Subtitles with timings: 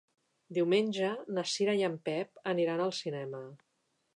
[0.57, 3.43] Diumenge na Cira i en Pep aniran al cinema.